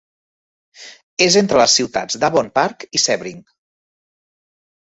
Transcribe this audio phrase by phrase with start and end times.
[1.25, 3.45] És entre les ciutats d'Avon Park i Sebring.